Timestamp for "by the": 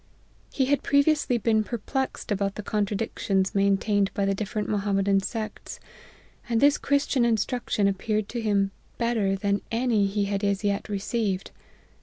4.15-4.33